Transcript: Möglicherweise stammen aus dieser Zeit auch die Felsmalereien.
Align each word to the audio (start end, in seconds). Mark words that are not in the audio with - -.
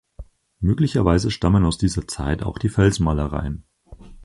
Möglicherweise 0.61 1.29
stammen 1.29 1.63
aus 1.63 1.77
dieser 1.77 2.07
Zeit 2.07 2.41
auch 2.41 2.57
die 2.57 2.69
Felsmalereien. 2.69 3.65